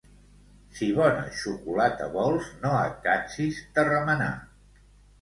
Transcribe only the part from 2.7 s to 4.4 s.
et cansis de remenar.